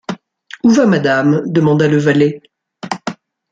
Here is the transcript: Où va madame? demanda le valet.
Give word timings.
Où 0.63 0.71
va 0.71 0.87
madame? 0.87 1.43
demanda 1.45 1.87
le 1.87 1.97
valet. 1.97 2.41